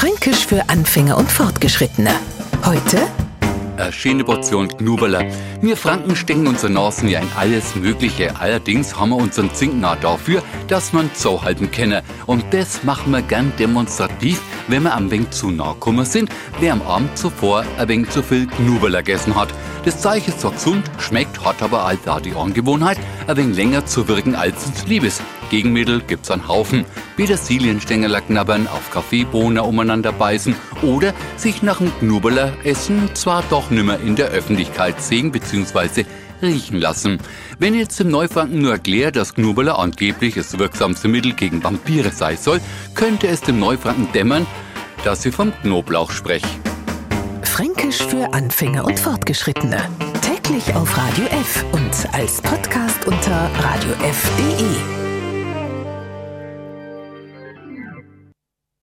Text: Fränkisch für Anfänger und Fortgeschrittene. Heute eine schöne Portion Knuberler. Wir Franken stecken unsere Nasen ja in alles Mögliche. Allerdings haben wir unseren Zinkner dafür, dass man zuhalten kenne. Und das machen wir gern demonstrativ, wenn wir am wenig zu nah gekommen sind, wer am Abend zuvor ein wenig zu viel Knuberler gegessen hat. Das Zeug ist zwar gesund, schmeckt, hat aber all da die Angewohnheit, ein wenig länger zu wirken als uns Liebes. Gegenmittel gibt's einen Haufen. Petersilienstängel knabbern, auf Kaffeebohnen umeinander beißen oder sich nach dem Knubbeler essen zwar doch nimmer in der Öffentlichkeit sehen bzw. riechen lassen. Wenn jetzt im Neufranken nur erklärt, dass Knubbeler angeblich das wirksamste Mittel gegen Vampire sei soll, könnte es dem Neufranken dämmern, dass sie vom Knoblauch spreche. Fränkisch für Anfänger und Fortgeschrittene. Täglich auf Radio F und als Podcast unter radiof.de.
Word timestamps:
Fränkisch 0.00 0.46
für 0.46 0.66
Anfänger 0.70 1.18
und 1.18 1.30
Fortgeschrittene. 1.30 2.14
Heute 2.64 3.06
eine 3.76 3.92
schöne 3.92 4.24
Portion 4.24 4.68
Knuberler. 4.68 5.24
Wir 5.60 5.76
Franken 5.76 6.14
stecken 6.14 6.46
unsere 6.46 6.72
Nasen 6.72 7.08
ja 7.08 7.20
in 7.20 7.28
alles 7.36 7.74
Mögliche. 7.74 8.34
Allerdings 8.38 8.96
haben 8.98 9.10
wir 9.10 9.16
unseren 9.16 9.52
Zinkner 9.54 9.96
dafür, 9.96 10.42
dass 10.68 10.92
man 10.92 11.12
zuhalten 11.14 11.70
kenne. 11.70 12.02
Und 12.26 12.44
das 12.52 12.84
machen 12.84 13.12
wir 13.12 13.22
gern 13.22 13.52
demonstrativ, 13.58 14.40
wenn 14.70 14.84
wir 14.84 14.94
am 14.94 15.10
wenig 15.10 15.30
zu 15.30 15.50
nah 15.50 15.72
gekommen 15.72 16.04
sind, 16.04 16.30
wer 16.60 16.72
am 16.72 16.82
Abend 16.82 17.16
zuvor 17.16 17.64
ein 17.78 17.88
wenig 17.88 18.10
zu 18.10 18.22
viel 18.22 18.46
Knuberler 18.46 19.02
gegessen 19.02 19.34
hat. 19.34 19.48
Das 19.84 20.00
Zeug 20.00 20.26
ist 20.28 20.40
zwar 20.40 20.52
gesund, 20.52 20.90
schmeckt, 20.98 21.44
hat 21.44 21.62
aber 21.62 21.84
all 21.84 21.98
da 22.04 22.20
die 22.20 22.34
Angewohnheit, 22.34 22.98
ein 23.26 23.36
wenig 23.36 23.56
länger 23.56 23.86
zu 23.86 24.08
wirken 24.08 24.34
als 24.34 24.66
uns 24.66 24.86
Liebes. 24.86 25.20
Gegenmittel 25.50 26.00
gibt's 26.00 26.30
einen 26.30 26.46
Haufen. 26.48 26.84
Petersilienstängel 27.16 28.20
knabbern, 28.20 28.68
auf 28.68 28.90
Kaffeebohnen 28.90 29.58
umeinander 29.58 30.12
beißen 30.12 30.54
oder 30.82 31.12
sich 31.36 31.62
nach 31.62 31.78
dem 31.78 31.92
Knubbeler 31.98 32.52
essen 32.64 33.10
zwar 33.14 33.42
doch 33.50 33.70
nimmer 33.70 33.98
in 33.98 34.16
der 34.16 34.28
Öffentlichkeit 34.28 35.02
sehen 35.02 35.32
bzw. 35.32 36.04
riechen 36.42 36.80
lassen. 36.80 37.18
Wenn 37.58 37.74
jetzt 37.74 38.00
im 38.00 38.10
Neufranken 38.10 38.60
nur 38.60 38.72
erklärt, 38.72 39.16
dass 39.16 39.34
Knubbeler 39.34 39.78
angeblich 39.78 40.34
das 40.34 40.58
wirksamste 40.58 41.08
Mittel 41.08 41.32
gegen 41.34 41.62
Vampire 41.62 42.10
sei 42.10 42.36
soll, 42.36 42.60
könnte 42.94 43.28
es 43.28 43.40
dem 43.40 43.58
Neufranken 43.58 44.12
dämmern, 44.12 44.46
dass 45.04 45.22
sie 45.22 45.32
vom 45.32 45.52
Knoblauch 45.62 46.10
spreche. 46.10 46.48
Fränkisch 47.42 47.98
für 47.98 48.32
Anfänger 48.32 48.84
und 48.84 48.98
Fortgeschrittene. 48.98 49.88
Täglich 50.22 50.74
auf 50.74 50.96
Radio 50.96 51.26
F 51.26 51.64
und 51.72 52.14
als 52.14 52.40
Podcast 52.40 53.06
unter 53.06 53.50
radiof.de. 53.58 54.99